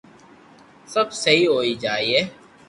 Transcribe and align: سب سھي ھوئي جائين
سب 0.93 1.07
سھي 1.21 1.37
ھوئي 1.51 1.73
جائين 1.83 2.25